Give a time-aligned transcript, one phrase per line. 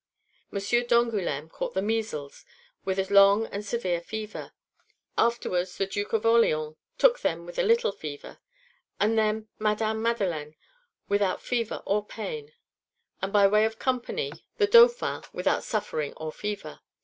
[0.51, 0.57] M.
[0.57, 2.43] d'Angoulême caught the measles,
[2.83, 4.51] with a long and severe fever;
[5.15, 8.39] afterwards the Duke of Orleans took them with a little fever;
[8.99, 10.55] and then Madame Madeleine
[11.07, 12.53] without fever or pain;
[13.21, 16.79] and by way of company the Dauphin without suffering or fever.